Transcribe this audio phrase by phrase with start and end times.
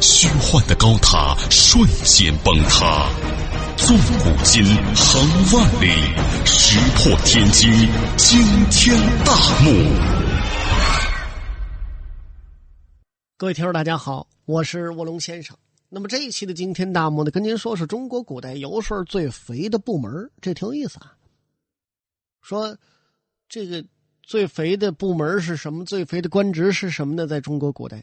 [0.00, 3.08] 虚幻的高塔瞬间崩塌，
[3.76, 4.64] 纵古今，
[4.94, 5.90] 横万里，
[6.44, 7.70] 石破天惊，
[8.16, 9.70] 惊天大幕。
[13.36, 15.56] 各位听众，大家好，我是卧龙先生。
[15.88, 21.12] 那么这一期的惊天大幕呢，跟您说是中国古代油水最肥的部门，这挺有意思啊。
[22.42, 22.76] 说
[23.48, 23.84] 这个
[24.22, 25.84] 最肥的部门是什么？
[25.84, 27.26] 最肥的官职是什么呢？
[27.26, 28.02] 在中国古代。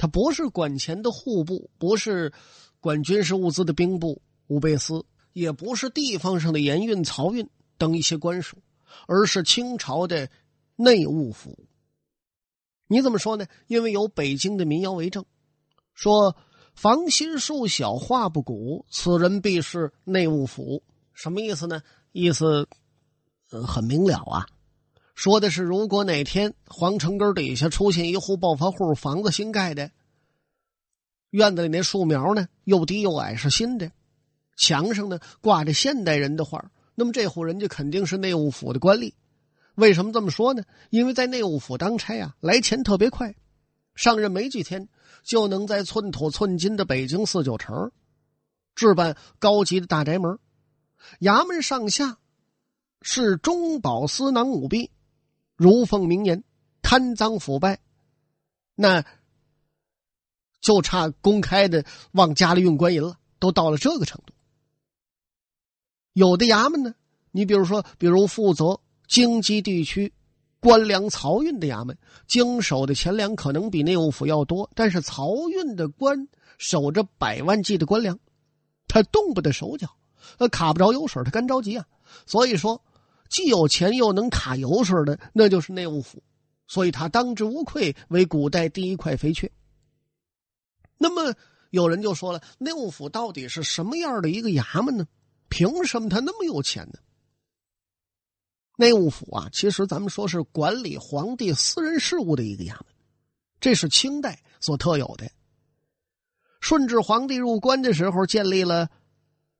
[0.00, 2.32] 他不是管钱的户部，不是
[2.80, 5.04] 管军事物资的兵部武备司，
[5.34, 8.56] 也不是地方上的盐运、漕运等一些官署，
[9.06, 10.30] 而是清朝的
[10.74, 11.66] 内务府。
[12.86, 13.44] 你怎么说呢？
[13.66, 15.26] 因为有北京的民谣为证，
[15.92, 16.34] 说
[16.74, 20.82] “房心术小，话不古，此人必是内务府”。
[21.12, 21.82] 什么意思呢？
[22.12, 22.66] 意思
[23.50, 24.46] 呃很明了啊。
[25.14, 29.90] 说的是，如果哪天皇城根底下出现一户暴发户，房子新盖的，
[31.30, 33.90] 院子里那树苗呢又低又矮，是新的，
[34.56, 39.12] 墙上呢挂着现代人的画，那么这户人家肯定是内务府的官吏。
[39.76, 40.64] 为什么这么说呢？
[40.90, 43.34] 因为在内务府当差啊，来钱特别快，
[43.94, 44.88] 上任没几天
[45.22, 47.92] 就能在寸土寸金的北京四九城
[48.74, 50.38] 置办高级的大宅门，
[51.20, 52.18] 衙门上下
[53.00, 54.90] 是中饱私囊舞弊。
[55.56, 56.42] 如奉名言，
[56.82, 57.80] 贪赃腐败，
[58.74, 59.04] 那
[60.60, 64.32] 就差公开的往家里运官银了，都到了这个程度。
[66.12, 66.94] 有的衙门呢，
[67.30, 70.12] 你比如说，比如负责京畿地区
[70.60, 71.96] 官粮漕运的衙门，
[72.26, 78.18] 经手的钱粮可能比内务府要多，但是漕运的官守着百万计的官粮，
[78.86, 79.88] 他动不得手脚，
[80.38, 81.86] 呃，卡不着油水，他干着急啊，
[82.26, 82.82] 所以说。
[83.32, 86.20] 既有钱又能卡油水的，那就是内务府，
[86.66, 89.48] 所以他当之无愧为古代第一块肥缺。
[91.02, 91.34] 那么
[91.70, 95.06] 有人就说了，内务府到底是什么样的一个衙门呢？
[95.48, 96.98] 凭什么他那么有钱呢？
[98.76, 102.84] 内务府啊，其实咱们说是管理皇帝私人事务的一个衙门，
[103.60, 105.30] 这是清代所特有的。
[106.60, 108.90] 顺治皇帝入关的时候，建立了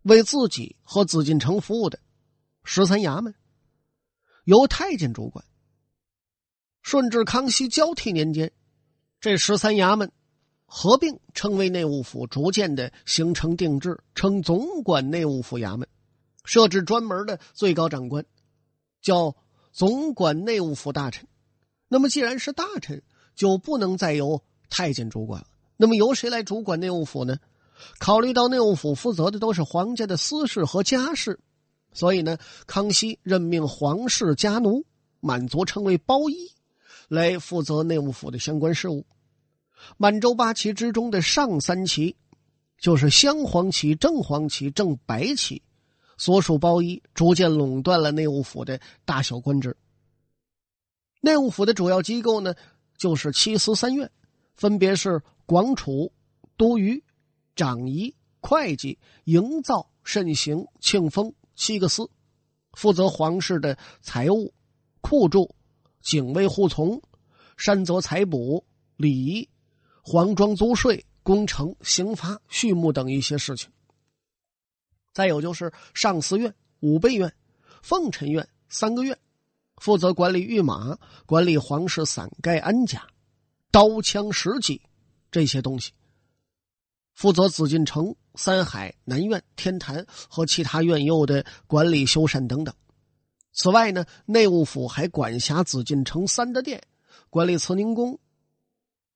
[0.03, 1.99] 为自己和紫禁城服务的
[2.65, 3.35] 十三衙门。
[4.45, 5.43] 由太监主管。
[6.83, 8.53] 顺治、康熙交替年间，
[9.21, 10.13] 这十三衙门
[10.73, 15.89] 合并称为内务府，逐渐的形成定制，称总管内务府衙门，
[16.45, 18.25] 设置专门的最高长官，
[19.03, 19.35] 叫
[19.73, 21.27] 总管内务府大臣。
[21.89, 23.03] 那么，既然是大臣，
[23.35, 25.49] 就不能再由太监主管了。
[25.77, 27.37] 那么，由谁来主管内务府呢？
[27.99, 31.41] 考虑到内务府负责的都是皇家的私事和家事。
[31.93, 32.39] 所以呢，
[32.69, 34.87] 康熙任命皇室家奴，
[35.19, 36.53] 满族称为包衣，
[37.09, 39.05] 来负责内务府的相关事务。
[39.97, 42.17] 满洲八旗之中的上三旗，
[42.79, 45.63] 就是镶黄旗、正黄旗、正白旗，
[46.17, 49.77] 所属包衣逐渐垄断了内务府的大小官职。
[51.21, 52.55] 内务府的主要机构呢，
[52.97, 54.11] 就是七司三院，
[54.55, 56.13] 分别是广储、
[56.57, 57.03] 都虞、
[57.55, 61.35] 长仪、会计、营造、慎刑、庆丰。
[61.57, 62.09] 七个司，
[62.73, 64.55] 负责皇室的财务、
[65.03, 65.55] 库贮、
[66.01, 67.03] 警卫护从、
[67.59, 68.65] 山泽采补、
[68.97, 69.47] 礼仪、
[70.03, 73.71] 黄庄租税、工程、刑罚、畜牧等一些事情。
[75.13, 77.33] 再有就是上司院、武备院、
[77.83, 79.19] 奉臣院三个院，
[79.77, 80.97] 负责管理御马、
[81.27, 83.07] 管理皇室伞盖鞍甲、
[83.71, 84.81] 刀枪石戟
[85.31, 85.93] 这些东西。
[87.13, 92.75] 负责紫禁城、三海、南苑、天坛和其他院囿的管理修缮等等。
[93.53, 96.83] 此外呢，内务府还管辖紫禁城三大殿，
[97.29, 98.19] 管理慈宁宫、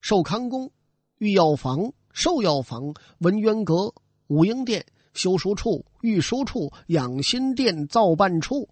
[0.05, 0.71] 寿康宫、
[1.17, 3.95] 御药房、寿药房、文渊阁、
[4.27, 4.85] 武英殿、
[5.15, 8.69] 修书处、御书处、养心殿、造办处、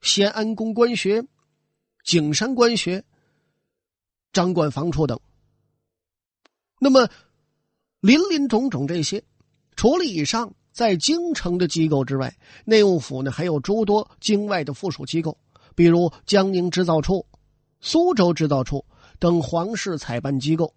[0.00, 1.24] 咸安宫官学、
[2.04, 3.04] 景山官学、
[4.32, 5.20] 掌管房处等。
[6.80, 7.08] 那么。
[8.00, 9.24] 林林种种这些，
[9.74, 15.36] 除了以上在京城的机构之外，内务府呢还有诸多京外的附属机构，
[15.74, 17.26] 比如江宁织造处、
[17.80, 18.84] 苏州织造处
[19.18, 20.74] 等皇室采办机构。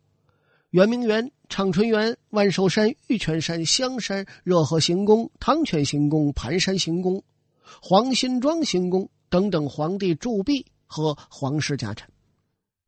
[0.70, 7.24] 圆明园长春园、万寿山、玉泉山、香山、热河行宫、汤泉行宫、盘山行宫、
[7.82, 12.10] 黄新庄行宫等等皇帝铸币和皇室家产。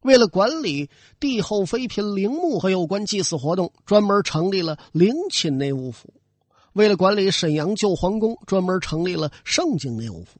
[0.01, 0.89] 为了管理
[1.19, 6.09] 帝后妃嫔陵墓和有关祭祀活动，专门成立了陵寝内务府；
[6.73, 10.39] 为了管理沈阳旧皇宫，专门成立了盛京内务府。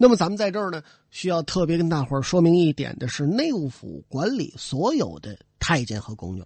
[0.00, 0.80] 那么，咱们在这儿呢，
[1.10, 6.44] 需要特别跟大伙儿说明一点的是，内务府管理所有的太监和宫女。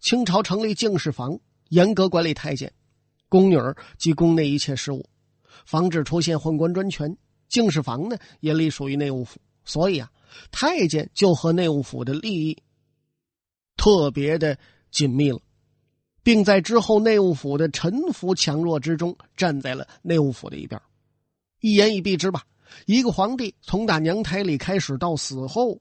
[0.00, 1.40] 清朝成立敬事房，
[1.70, 2.72] 严格管理太监、
[3.28, 3.56] 宫女
[3.98, 5.04] 及宫内一切事务，
[5.66, 7.16] 防止出现宦官专权。
[7.48, 10.08] 敬事房呢，也隶属于内务府，所以啊，
[10.52, 12.62] 太监就和内务府的利益
[13.76, 14.56] 特别的
[14.92, 15.40] 紧密了，
[16.22, 20.80] 并在之后内务府的臣服强弱之中，站在了内务府的一边。
[21.58, 22.44] 一言以蔽之吧。
[22.86, 25.80] 一个皇帝从打娘胎里开始到死后，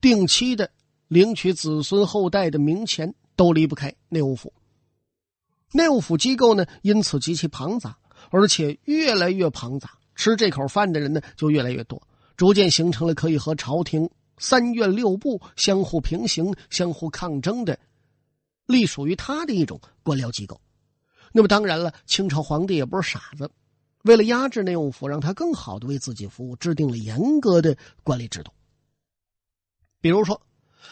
[0.00, 0.70] 定期的
[1.08, 4.52] 领取子孙后代的名钱，都离不开内务府。
[5.72, 7.98] 内务府机构呢，因此极其庞杂，
[8.30, 12.00] 而且越来越庞杂，吃这口饭的人呢就越来越多，
[12.36, 14.08] 逐渐形成了可以和朝廷
[14.38, 17.78] 三院六部相互平行、相互抗争的，
[18.66, 20.60] 隶属于他的一种官僚机构。
[21.32, 23.50] 那么当然了，清朝皇帝也不是傻子。
[24.06, 28.52] 为了压制内务府，让他更好的为自己服务，制定了严格的管理制度。
[30.00, 30.40] 比如说，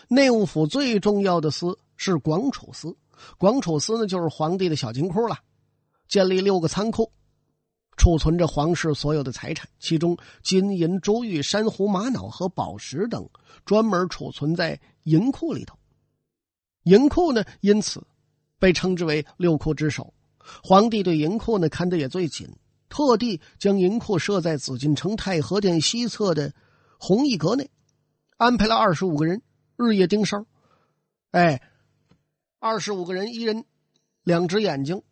[0.08, 2.96] 内务府最重要的司是广储司，
[3.38, 5.38] 广储司呢就是皇帝的小金库了，
[6.08, 7.12] 建立六个仓库，
[7.96, 13.30] 储存着皇室所有的财产，其中金银珠玉、珊瑚玛瑙和宝石等
[13.64, 15.78] 专门储存在银库里头。
[16.82, 18.04] 银库呢，因此
[18.58, 20.12] 被称之为六库之首。
[20.64, 22.48] 皇帝对银库呢看得也最紧。
[22.94, 26.54] 特地将银库设在紫禁城太和殿西侧的
[26.96, 27.68] 红衣阁内，
[28.36, 29.42] 安排了二十五个人
[29.76, 30.46] 日夜盯梢。
[31.32, 31.60] 哎，
[32.60, 33.64] 二十五个人，一人
[34.22, 35.02] 两只眼睛，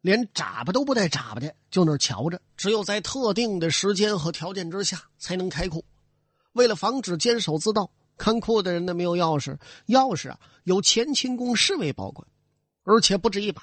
[0.00, 2.42] 连眨巴都不带眨巴的，就那瞧着。
[2.56, 5.84] 只有在特定的时间和条件之下才能开库。
[6.54, 9.56] 为了防止监守自盗，看库的人呢没有钥匙，
[9.86, 12.26] 钥匙啊由乾清宫侍卫保管，
[12.82, 13.62] 而且不止一把。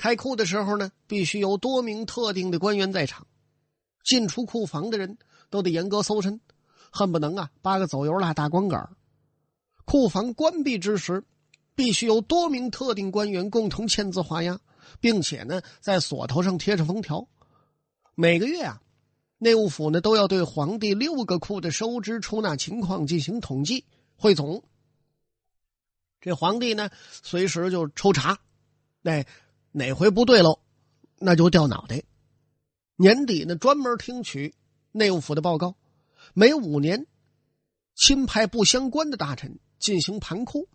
[0.00, 3.26] 开库的时候呢，必须有多名特定的官员在场，
[4.02, 5.18] 进出库房的人
[5.50, 6.40] 都得严格搜身，
[6.90, 8.96] 恨不能啊扒个走油啦大光杆
[9.84, 11.22] 库房关闭之时，
[11.74, 14.58] 必须有多名特定官员共同签字画押，
[15.00, 17.28] 并且呢在锁头上贴上封条。
[18.14, 18.80] 每个月啊，
[19.36, 23.84] 内务府呢都要对皇帝六个库的收支出纳情况进行统计
[24.16, 24.64] 汇总。
[26.22, 26.88] 这皇帝呢
[27.22, 28.38] 随时就抽查，
[29.02, 29.26] 哎。
[29.72, 30.60] 哪回不对喽，
[31.18, 32.02] 那就掉脑袋。
[32.96, 34.54] 年底呢，专门听取
[34.90, 35.76] 内务府的报告。
[36.34, 37.06] 每五年，
[37.94, 40.68] 钦派不相关的大臣进行盘库。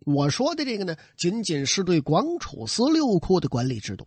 [0.00, 4.06] 我说的这个呢，仅仅是对广储司六库的管理制度。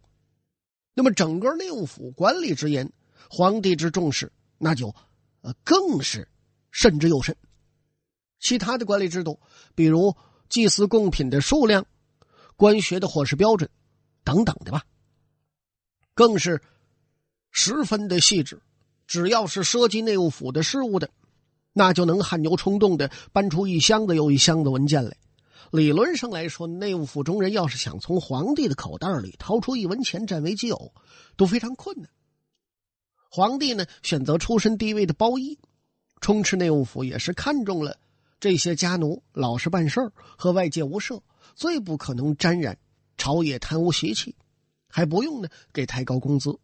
[0.93, 2.93] 那么，整个内务府管理之严，
[3.29, 4.93] 皇帝之重视，那就
[5.41, 6.29] 呃更是
[6.71, 7.35] 慎之又慎。
[8.39, 9.39] 其他的管理制度，
[9.73, 10.15] 比如
[10.49, 11.87] 祭祀贡品的数量、
[12.55, 13.69] 官学的伙食标准。
[14.27, 14.83] 等等的吧，
[16.13, 16.61] 更是
[17.49, 18.61] 十分的细致。
[19.07, 21.09] 只要是涉及内务府的事务的，
[21.71, 25.15] 那就能汗牛充栋的搬出一箱子又一箱子文件来。
[25.71, 30.93] 理论上来说，内务府中人要是想从皇帝的口袋里掏出一文钱占为己有，
[31.37, 32.09] 都非常困难。
[33.31, 35.57] 皇帝呢，选择出身低微的包衣，
[36.19, 37.97] 充斥内务府，也是看中了
[38.41, 41.23] 这些家奴老实办事和外界无涉，
[41.55, 42.77] 最不可能沾染。
[43.17, 44.35] 朝野贪污习气，
[44.87, 46.57] 还不用呢给太高工资。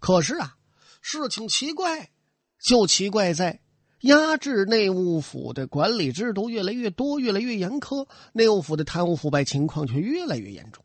[0.00, 0.56] 可是啊，
[1.00, 2.10] 事情奇怪，
[2.58, 3.60] 就奇怪在
[4.00, 10.84] 压制内务府的管理制度越来越多，越来越严苛，内务府的贪污腐败情况却越来越严重。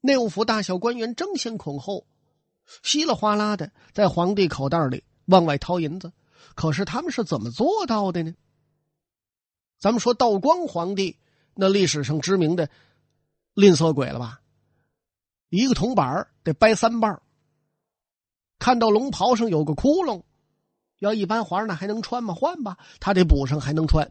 [0.00, 2.06] 内务府大小官员争先恐后，
[2.82, 6.12] 稀里哗啦的在皇帝口袋里往外掏银子。
[6.54, 8.34] 可是他们是怎么做到的呢？
[9.78, 11.18] 咱们说道光皇帝，
[11.54, 12.68] 那历史上知名的。
[13.54, 14.40] 吝啬鬼了吧？
[15.48, 17.22] 一个铜板得掰三半
[18.58, 20.22] 看到龙袍上有个窟窿，
[20.98, 22.34] 要一般皇上那还能穿吗？
[22.34, 24.10] 换吧，他得补上还能穿。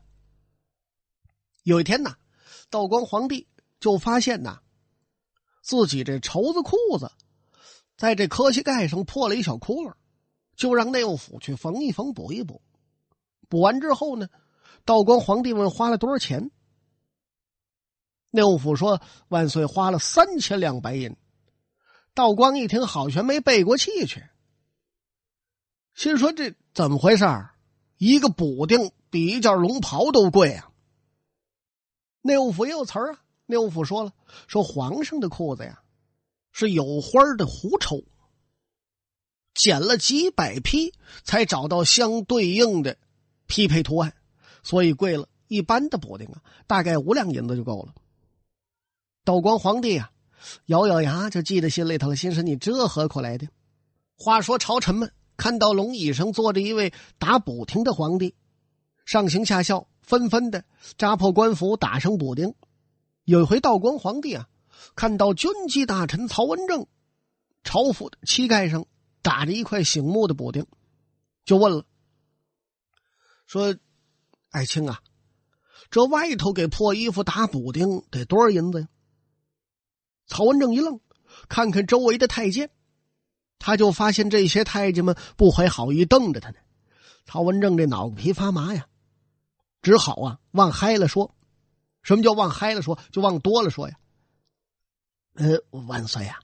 [1.63, 2.15] 有一天呐，
[2.69, 3.47] 道光皇帝
[3.79, 4.59] 就发现呐，
[5.61, 7.11] 自己这绸子裤子
[7.97, 9.93] 在这磕膝盖上破了一小窟窿，
[10.55, 12.61] 就让内务府去缝一缝、补一补。
[13.49, 14.29] 补完之后呢，
[14.85, 16.49] 道光皇帝问花了多少钱。
[18.35, 18.99] 内务府说
[19.29, 21.15] ：“万岁花了三千两白银。”
[22.15, 24.23] 道光一听，好悬没背过气去，
[25.93, 27.51] 心说：“这怎么回事儿
[27.99, 30.71] 一个补丁比一件龙袍都贵啊！”
[32.25, 33.19] 内务府也有词儿啊。
[33.45, 34.11] 内务府说了，
[34.47, 35.83] 说皇上的裤子呀，
[36.51, 38.03] 是有花的狐绸，
[39.53, 40.91] 剪了几百匹
[41.23, 42.97] 才找到相对应的
[43.45, 44.15] 匹配图案，
[44.63, 45.29] 所以贵了。
[45.47, 47.93] 一般的补丁啊，大概五两银子就够了。
[49.25, 50.11] 道光皇帝啊，
[50.65, 53.47] 咬咬牙就记在心里头了，心说你这何苦来的？
[54.17, 58.35] 话说朝臣们看到龙椅上坐着一位打补丁的皇帝，
[59.05, 60.65] 上行下效，纷纷的
[60.97, 62.53] 扎破官服，打上补丁。
[63.23, 64.49] 有一回，道光皇帝啊，
[64.95, 66.85] 看到军机大臣曹文正
[67.63, 68.85] 朝服的膝盖上
[69.21, 70.67] 打着一块醒目的补丁，
[71.45, 71.85] 就问了，
[73.45, 73.73] 说
[74.51, 75.01] ：“爱卿啊。”
[75.89, 78.87] 这外头给破衣服打补丁得多少银子呀？
[80.27, 80.99] 曹文正一愣，
[81.49, 82.69] 看看周围的太监，
[83.59, 86.55] 他就发现这些太监们不怀好意瞪着他呢。
[87.25, 88.87] 曹文正这脑皮发麻呀，
[89.81, 91.35] 只好啊往嗨了说
[92.03, 92.99] ：“什么叫往嗨了说？
[93.11, 93.95] 就往多了说呀。”
[95.35, 96.39] 呃，万岁呀，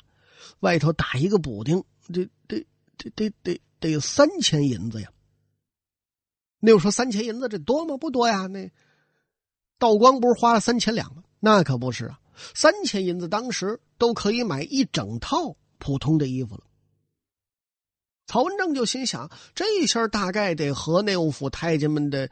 [0.62, 2.66] 外头打一个补丁，得得
[2.98, 5.12] 得得得得三千银子呀。
[6.60, 7.98] 那又说三千银子这多吗？
[7.98, 8.72] 不多呀，那。
[9.78, 11.24] 道光不是花了三千两吗？
[11.40, 12.20] 那可不是啊，
[12.56, 16.64] 三千银子当时都可以买一整套普通的衣服了。
[18.28, 22.30] 曹文正就心想，这下大概得和内务府太监们的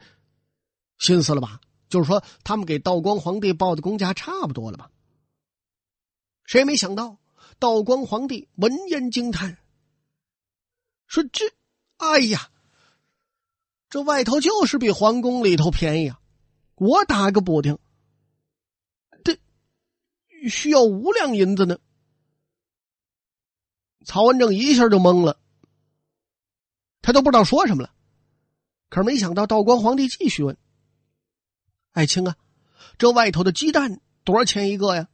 [0.98, 1.60] 心思了吧？
[1.88, 4.90] 就是说，他们给道光皇帝报的工价差不多了吧？
[6.44, 7.18] 谁也没想到，
[7.58, 9.58] 道光皇帝闻言惊叹，
[11.06, 11.46] 说：“这，
[11.96, 12.50] 哎呀，
[13.90, 16.20] 这外头就是比皇宫里头便宜啊！”
[16.76, 17.78] 我打个补丁，
[20.48, 21.78] 需要五两银子呢。
[24.04, 25.38] 曹文正一下就懵了，
[27.02, 27.92] 他都不知道说什么了。
[28.88, 30.56] 可是没想到道光皇帝继续问
[31.92, 32.36] ：“爱卿啊，
[32.96, 35.08] 这外头的鸡蛋多少钱一个呀？”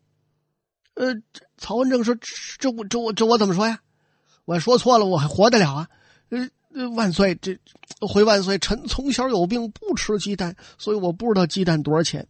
[0.95, 1.15] 呃，
[1.57, 2.17] 曹文正说
[2.59, 3.81] ：“这我这我这我怎么说呀？
[4.45, 5.91] 我说错了，我还活得了啊？”
[6.31, 6.49] 呃。
[6.97, 7.57] 万岁，这
[8.01, 8.59] 回万岁！
[8.59, 12.27] 臣从小有病，不吃鸡蛋，所以我不知道鸡蛋多少钱。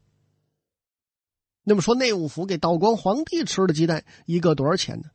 [1.64, 5.10] 那么说，内务府给道光皇帝吃的鸡蛋一个多少钱呢？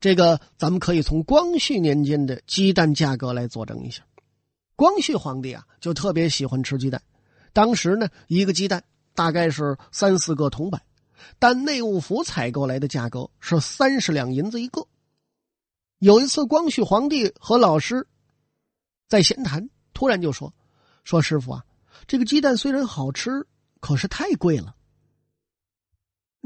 [0.00, 4.02] 这个咱们可以从光绪年间的鸡蛋价格来佐证一下。
[4.76, 7.02] 光绪皇帝啊，就特别喜欢吃鸡蛋。
[7.52, 10.80] 当时呢，一个鸡蛋大概是三四个铜板，
[11.38, 14.86] 但内务府采购来的价格是三十两银子一个。
[15.98, 18.06] 有一次，光绪皇帝和老师
[19.08, 20.54] 在闲谈，突然就说
[21.02, 21.64] ：“说师傅啊，
[22.06, 23.44] 这个鸡蛋虽然好吃，
[23.80, 24.76] 可是太贵了。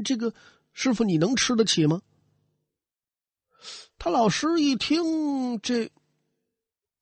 [0.03, 0.33] 这个
[0.71, 2.01] 师傅你能吃得起吗？”
[3.97, 5.91] 他老师一听这，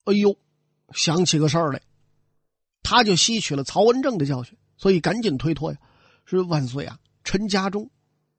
[0.04, 0.38] 哎呦，
[0.94, 1.82] 想起个事儿来，
[2.84, 5.80] 他就吸取了曹文正的教训，所以赶紧推脱呀
[6.26, 7.90] ：“说万岁啊，臣家中。”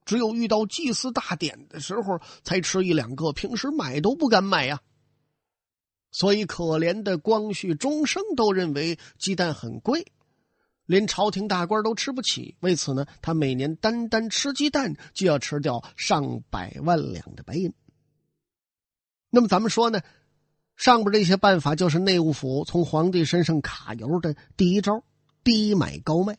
[0.05, 4.81] 只有遇到祭祀大典的时候才吃一两个，平时买都不敢买呀。
[6.11, 10.11] 所以可怜的光绪终生都认为鸡蛋很贵，
[10.85, 12.55] 连朝廷大官都吃不起。
[12.59, 17.73] 为此呢，他每年单单吃鸡蛋就要吃掉上百万两的白银。
[19.29, 20.01] 那么咱们说呢，
[20.75, 25.03] 上边这些办法就是内务府从皇帝身上卡油的第一招：
[25.43, 26.37] 低买高卖。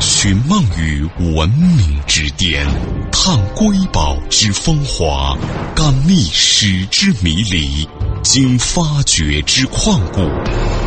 [0.00, 2.66] 寻梦于文明之巅，
[3.12, 5.36] 探瑰宝之风华，
[5.76, 7.86] 感历史之迷离，
[8.22, 10.20] 经发掘之旷古，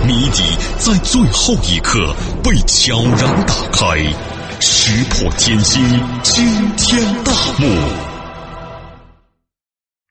[0.08, 0.42] 谜底
[0.80, 3.98] 在最后一刻被悄然打开，
[4.62, 5.84] 石破天惊，
[6.24, 6.46] 惊
[6.77, 7.68] 天大幕。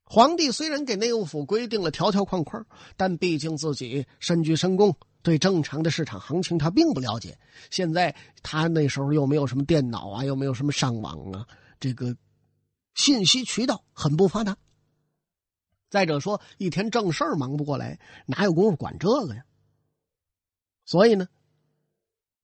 [0.04, 2.62] 皇帝虽然给内务府规定了条条框框，
[2.94, 4.94] 但毕竟自己身居深宫。
[5.22, 7.38] 对正常的市场行情，他并不了解。
[7.70, 11.46] 现在他那时候又没有什么电脑啊，又没有什么上网啊，
[11.80, 12.14] 这个
[12.94, 14.54] 信息渠道很不发达。
[15.94, 19.44] 再者说，一天正事儿忙不过来，哪有功夫管这个呀？
[20.84, 21.28] 所以呢，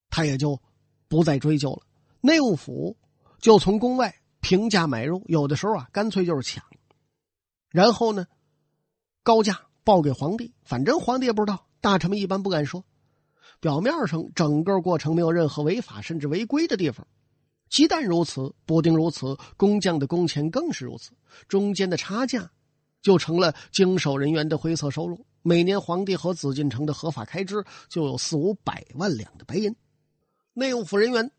[0.08, 0.62] 他也就
[1.08, 1.82] 不再追究了。
[2.20, 2.96] 内务府
[3.40, 6.64] 就从宫外平价买入，有的时候啊，干脆就是抢，
[7.70, 8.28] 然后呢，
[9.24, 11.66] 高价报给皇帝，反正皇帝也不知道。
[11.80, 12.84] 大臣们一般不敢说，
[13.58, 17.04] 表面上整个过程没有任何违法甚至违规的地方，
[17.68, 21.10] 鸡蛋如此，布丁如此，工匠的工钱更是如此，
[21.48, 22.52] 中间的差价
[23.02, 25.24] 就成了经手人员的灰色收入。
[25.42, 29.74] 每年皇帝和紫禁城的合法开支就有四五百万两的白银。
[30.52, 31.30] 内务府人员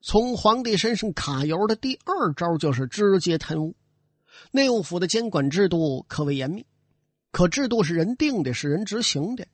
[0.00, 3.74] 从皇帝身上卡油的第二招就是直接贪污。
[4.52, 6.64] 内务府的监管制度可谓严密，
[7.32, 9.48] 可制度是人定的，是人执行的。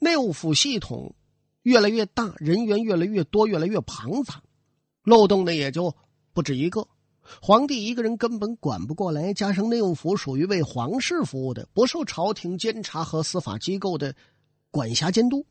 [0.00, 1.14] 内务府系统
[1.62, 4.42] 越来越大，人员越来越多，越来越庞杂，
[5.04, 5.94] 漏洞呢也就
[6.32, 6.88] 不止一个。
[7.40, 14.14] 皇帝一个人根本管不过来，加上内务府属于为皇室服务的，不受朝廷监察和司法机构的
[14.70, 15.46] 管辖监督，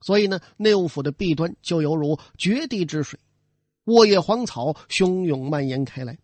[0.00, 3.18] 所以呢，内务府的弊端就犹如决堤之水，
[3.84, 6.18] 沃野荒草，汹涌蔓延开来。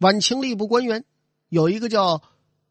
[0.00, 1.04] 晚清吏部官员
[1.48, 2.22] 有一个叫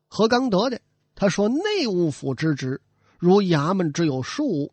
[0.07, 0.81] 何刚德的，
[1.15, 2.81] 他说：“内务府之职，
[3.17, 4.71] 如衙门之有数，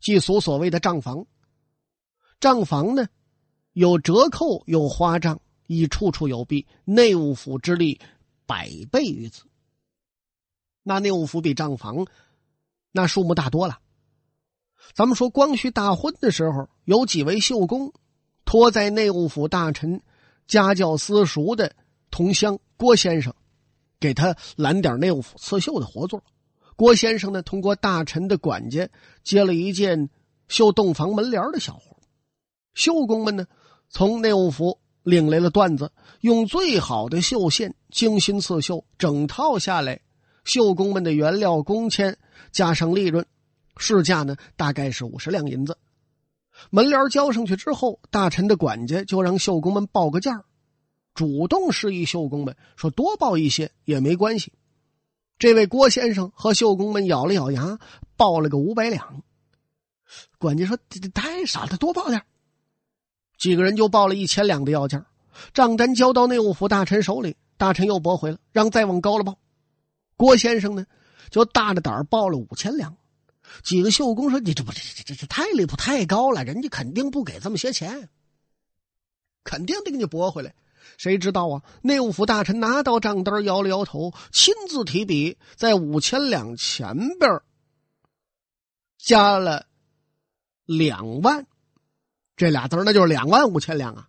[0.00, 1.26] 即俗所谓的账房。
[2.40, 3.06] 账房呢？”
[3.72, 6.66] 有折扣，有花账，已处处有弊。
[6.84, 8.00] 内务府之力
[8.44, 9.44] 百倍于此。
[10.82, 12.06] 那内务府比账房
[12.90, 13.78] 那数目大多了。
[14.94, 17.92] 咱们说光绪大婚的时候，有几位绣工
[18.44, 20.02] 托在内务府大臣
[20.46, 21.74] 家教私塾的
[22.10, 23.34] 同乡郭先生，
[23.98, 26.22] 给他揽点内务府刺绣的活做。
[26.76, 28.90] 郭先生呢，通过大臣的管家
[29.22, 30.10] 接了一件
[30.48, 31.96] 绣洞房门帘的小活。
[32.74, 33.46] 绣工们呢？
[33.92, 40.00] 从内务府领来了缎子，用最好的绣线精心刺绣，整套下来，
[40.44, 42.18] 绣工们的原料工钱
[42.52, 43.26] 加上利润，
[43.76, 45.76] 市价呢大概是五十两银子。
[46.70, 50.42] 门帘交上去之后，大臣的管家就让绣工们报个价
[51.12, 54.54] 主动示意绣工们说多报一些也没关系。
[55.38, 57.78] 这位郭先生和绣工们咬了咬牙，
[58.16, 59.22] 报了个五百两。
[60.38, 62.22] 管家说：“这这太少了，多报点。”
[63.42, 65.04] 几个人就报了一千两的要价，
[65.52, 69.36] 账单交到内务府大臣手里，大臣又驳回了，让再往高了报。
[70.16, 70.86] 郭先生呢，
[71.28, 72.96] 就大着胆报了五千两。
[73.64, 78.08] 几个绣工说：“你这不这这这这太离谱，太高了，人家肯定不给这么些钱，
[79.42, 80.54] 肯定得给你驳回来。”
[80.96, 81.62] 谁知道啊？
[81.82, 87.40] 内务府大臣拿到账单，摇了摇头，亲自提笔在五千两前边
[88.98, 89.66] 加了
[90.64, 91.48] 两万。
[92.42, 94.08] 这俩字那就是两万五千两啊！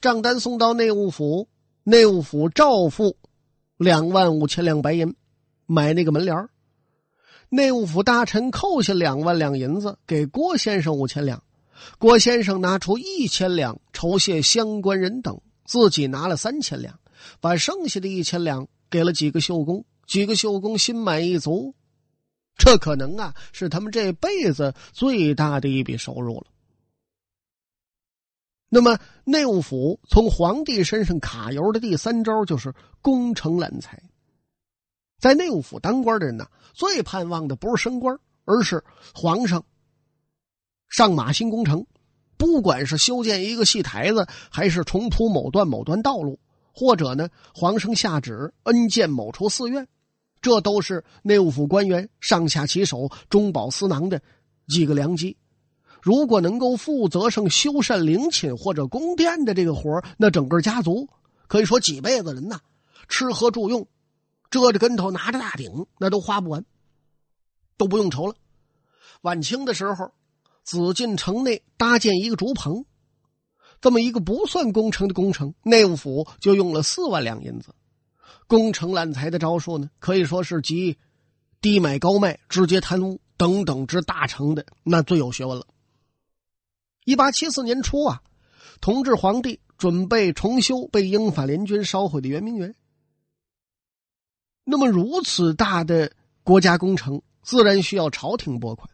[0.00, 1.48] 账单送到内务府，
[1.82, 3.16] 内务府照付
[3.76, 5.16] 两万五千两白银，
[5.66, 6.48] 买那个门帘
[7.48, 11.42] 内务府大臣扣下两万两银子给郭先生五千两，
[11.98, 16.96] 郭先生拿出一千两酬谢相关人等，自己拿了三千两，
[17.40, 21.74] 把剩下的一千两给了几个绣工，几个绣工心满意足，
[22.56, 26.46] 这可能啊是他们这辈子最大的一笔收入了。
[28.74, 34.02] 那么，内务府从皇帝身上卡油的第三招就是攻城揽财。
[35.20, 38.82] 在内务府当官的人呢，最盼望的不是升官，而是
[39.12, 39.62] 皇上
[40.88, 41.86] 上马新工程。
[42.38, 46.40] 不管是修建一个戏台子，还是重铺某段某段道路，
[46.72, 49.86] 或者呢，皇上下旨恩建某处寺院，
[50.40, 54.22] 这都是内务府官员上下其手、中饱私囊的
[54.66, 55.36] 几个良机。
[56.02, 61.08] 如果能够负责上修缮陵寝或者宫殿的这个活那整个家族
[61.46, 62.58] 可以说几辈子人呐，
[63.08, 63.86] 吃喝住用，
[64.50, 66.64] 遮着跟头拿着大顶，那都花不完，
[67.76, 68.34] 都不用愁了。
[69.20, 70.10] 晚清的时候，
[70.64, 72.84] 紫禁城内搭建一个竹棚，
[73.80, 77.72] 这么一个不算工程的工程，内务府就用了四万两银子。
[78.48, 80.98] 工程揽财的招数呢，可以说是集
[81.60, 85.64] 低买高卖、直接贪污等等之大成的那最有学问了。
[87.04, 88.22] 一八七四年初啊，
[88.80, 92.74] 同治皇帝准备重修被英法联军烧毁的圆明园。
[94.64, 96.12] 那么如此大的
[96.44, 98.88] 国家工程，自然需要朝廷拨款。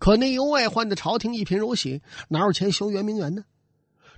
[0.00, 3.44] 可内忧外患的朝廷一贫如洗，哪有钱修圆明园呢？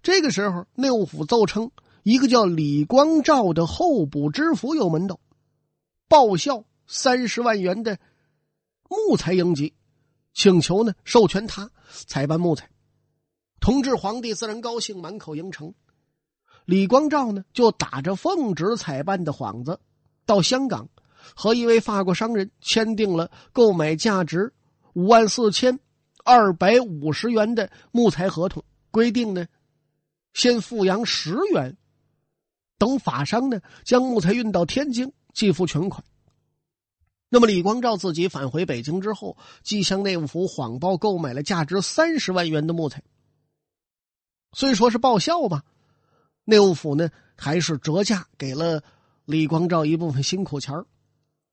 [0.03, 1.71] 这个时候，内务府奏称，
[2.03, 5.21] 一个叫李光照的候补知府有门道，
[6.09, 7.99] 报效三十万元的
[8.89, 9.75] 木材应急，
[10.33, 11.71] 请求呢授权他
[12.07, 12.71] 采办木材。
[13.61, 15.75] 同治皇帝自然高兴，满口应承。
[16.65, 19.79] 李光照呢，就打着奉旨采办的幌子，
[20.25, 20.89] 到香港
[21.35, 24.53] 和一位法国商人签订了购买价值
[24.95, 25.79] 五万四千
[26.25, 28.65] 二百五十元的木材合同。
[28.91, 29.47] 规定呢，
[30.33, 31.77] 先付洋十元，
[32.79, 36.03] 等法商呢将木材运到天津，即付全款。
[37.29, 43.03] 那么，李光照自己返回北京之后，即向内务府谎报购买了价值三十万元的木材。
[44.53, 45.65] 虽说是报效吧，
[46.45, 48.83] 内务府呢还是折价给了
[49.25, 50.75] 李光照一部分辛苦钱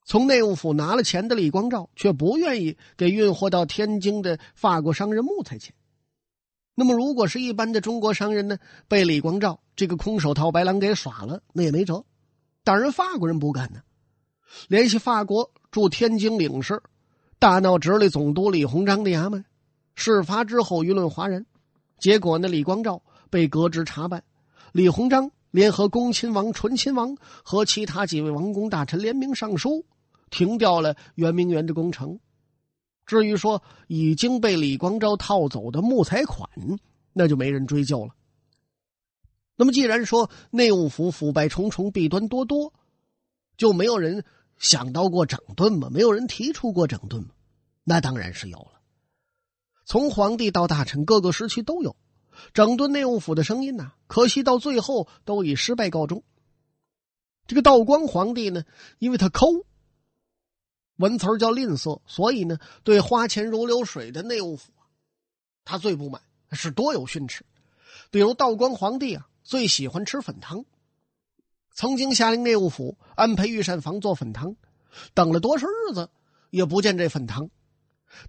[0.06, 5.74] 从内务府拿了钱的李光照却不愿意给运货到天津的法国商人木材钱。
[6.76, 12.04] 那么，如果是一般的中国商人呢，被李光照这个空手套白狼给耍了，那也没辙。
[12.64, 13.82] 当然法国人不干呢，
[14.68, 16.82] 联系法国驻天津领事，
[17.38, 19.46] 大闹直隶总督李鸿章的衙门。
[19.96, 21.46] 事发之后，舆论哗然，
[22.04, 24.22] 结果呢，李光照被革职查办，
[24.74, 29.86] 李鸿章联合恭亲王、醇亲王和其他几位王公大臣联名上书，
[30.30, 32.20] 停掉了圆明园的工程。
[33.06, 36.50] 至于说已经被李光照套走的木材款，
[37.14, 38.14] 那就没人追究了。
[39.56, 42.74] 那么，既然说内务府腐败重重、弊端多多，
[43.56, 44.26] 就没有人
[44.58, 45.88] 想到过整顿吗？
[45.90, 47.30] 没有人提出过整顿吗？
[47.86, 48.82] 那当然是有了。
[49.86, 51.96] 从皇帝到大臣，各个时期都有
[52.54, 53.94] 整顿内务府的声音呐。
[54.08, 56.24] 可惜到最后都以失败告终。
[57.48, 58.64] 这个道光皇帝呢，
[59.00, 59.66] 因为他抠，
[60.96, 64.88] 文词儿叫吝啬，所以呢，对花钱如流水的内务府啊，
[65.66, 67.44] 他最不满，是多有训斥。
[68.10, 70.64] 比如道光皇帝啊，最喜欢吃粉汤，
[71.74, 74.56] 曾经下令内务府安排御膳房做粉汤，
[75.14, 76.10] 等了多少日子
[76.50, 77.50] 也不见这粉汤。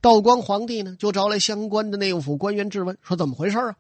[0.00, 3.76] 道光皇帝呢，就招来相关的内务府官员质问，说怎么回事啊？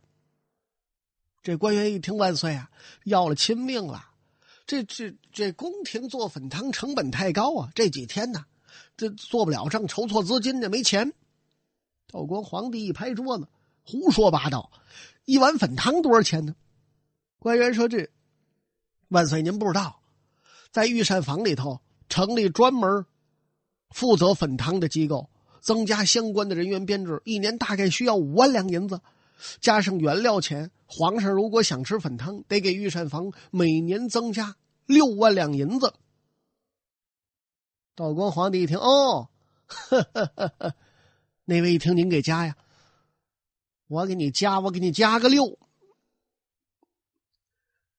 [1.42, 2.70] 这官员一听，万岁啊，
[3.04, 4.10] 要了亲命了！
[4.66, 8.46] 这这这宫廷做粉汤成本太高啊，这几天呢，
[8.96, 11.12] 这做不了账，筹措资金呢没钱。
[12.06, 13.46] 道光皇帝一拍桌子，
[13.84, 14.70] 胡说八道！
[15.26, 16.54] 一碗粉汤多少钱呢？
[17.38, 18.08] 官员说：“这
[19.08, 20.00] 万岁您不知道，
[20.70, 23.04] 在御膳房里头成立专门
[23.90, 25.28] 负责粉汤的机构。”
[25.64, 29.00] 增加相关的人员编制，一年大概需要五万两银子，
[29.60, 30.70] 加上原料钱。
[30.86, 35.94] 皇上如果想吃粉汤，得给御膳房每年增加六万两银子。
[37.96, 39.30] 道光皇帝一听，哦，
[39.66, 40.74] 呵呵呵呵，
[41.46, 42.56] 那位一听您给加呀，
[43.88, 45.58] 我给你加，我给你加个六。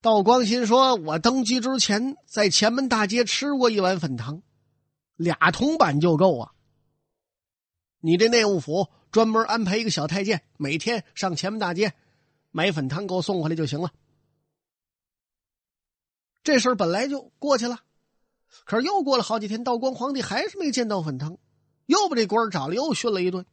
[0.01, 4.43] 道光心说，我登基之前在前门大街吃过一碗粉汤，
[5.15, 6.51] 俩铜板就够啊。
[8.06, 11.91] 你这内务府专门安排一个小太监，每天上前门大街
[12.52, 13.91] 买粉汤给我送回来就行了。
[16.44, 17.80] 这事儿本来就过去了，
[18.63, 21.39] 可是又过了好几天，道光皇帝还是没见到粉汤，
[21.88, 23.44] 又把这官找了，又训了一顿。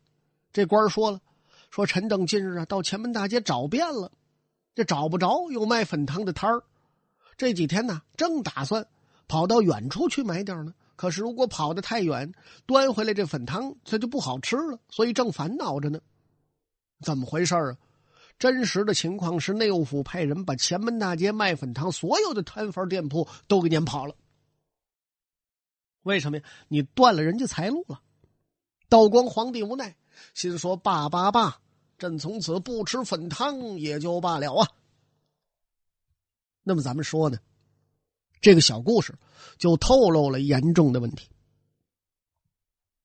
[0.52, 1.22] 这官说了
[1.72, 4.12] ：“说臣等近日啊，到前门大街找遍了，
[4.74, 6.62] 这找不着有卖粉汤的摊儿。
[7.38, 8.86] 这几天呢，正打算
[9.26, 12.32] 跑到远处去买点呢。”可是，如果跑得太远，
[12.64, 16.00] 端回来这粉汤它就不好吃了，所以正烦恼着呢。
[17.00, 17.76] 怎么回事啊？
[18.38, 24.14] 真实的情况是，内务府派人把前门大街卖粉汤所有的摊贩店铺都给撵跑了。
[26.04, 26.44] 为什么呀？
[26.68, 28.00] 你断了人家财路了。
[28.88, 29.96] 道光皇帝无奈，
[30.34, 31.60] 心说：“罢罢罢，
[31.98, 34.68] 朕从此不吃粉汤也就罢了啊。”
[36.62, 37.38] 那么咱们说呢？
[38.42, 39.14] 这个小故事
[39.56, 41.28] 就透露了严重的问题。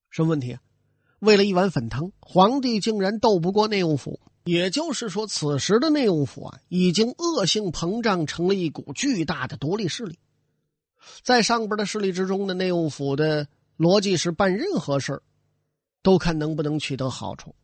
[0.10, 0.62] 什么问题啊？
[1.19, 4.19] 为了一碗粉汤，皇帝竟然斗不过内务府。
[4.45, 10.17] 也就是说，此时的内务府啊，已经恶性膨胀成了一股巨大的独立势力。
[11.21, 13.47] 在上边的势力之中的内务府的
[13.78, 15.23] 逻辑是：办任何事儿，
[16.02, 17.56] 都看能不能取得好处，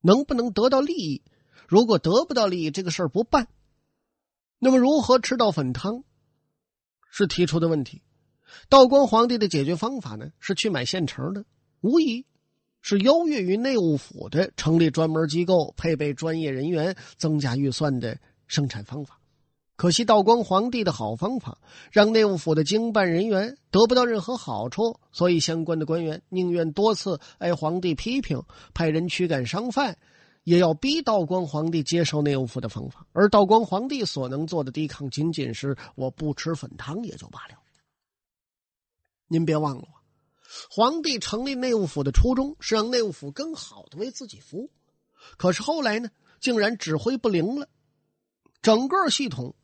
[0.00, 1.22] 能不能得到利益。
[1.66, 3.48] 如果得不到利益，这个事儿不办。
[4.58, 6.04] 那么，如何吃到粉汤？
[7.10, 8.02] 是提出的问题，
[8.68, 10.30] 道光皇帝的解决方法呢？
[10.38, 11.44] 是去买现成的，
[11.80, 12.24] 无疑
[12.80, 19.20] 是优越于内务府的成立专门机构、配备专业人员、增加预算的生产方法。
[19.76, 21.56] 可惜道光皇帝的好方法
[21.90, 28.42] 让内务府的经办人员得不到任何好处，所以相关的官员宁愿多次挨皇帝批评，
[28.74, 29.96] 派人驱赶商贩。
[30.44, 37.58] 也要逼道光皇帝接受内务府的方法，而道光皇帝所能做的抵抗，仅仅是我不吃粉汤也就罢了。
[39.28, 39.88] 您别忘了，
[40.70, 44.70] 皇帝成立内务府的初衷是让内务府更好的为自己服务，
[45.36, 47.68] 可是后来呢，竟然指挥不灵了，
[48.62, 49.54] 整个系统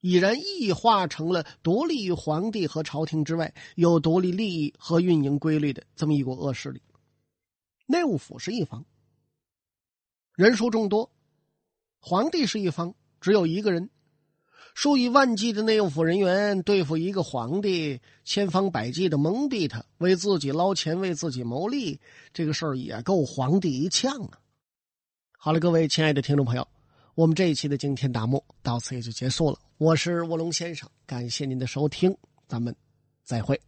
[0.00, 6.82] 已然异化成了独立于皇帝和朝廷之外，有独立利益和运营规律的这么一股恶势力。
[7.86, 8.84] 内务府是一方。
[10.36, 11.10] 人数众多，
[11.98, 13.88] 皇帝是一方，只有一个人，
[14.74, 21.98] 数以万计的内务府人员对付一个皇帝，千方百计的蒙蔽他，为自己捞钱，为自己谋利，
[22.34, 24.38] 这个事儿也够皇帝一呛啊！
[25.38, 26.68] 好了，各位亲爱的听众朋友，
[27.14, 29.58] 我们这一期的惊天大幕到此也就结束了。
[29.78, 32.14] 我是卧龙先生，感谢您的收听，
[32.46, 32.76] 咱们
[33.24, 33.58] 再会。